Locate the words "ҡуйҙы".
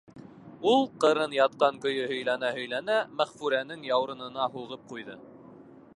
4.95-5.21